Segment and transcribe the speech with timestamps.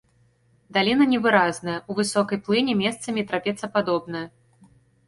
[0.77, 4.27] Даліна невыразная, у высокай плыні месцамі трапецападобная.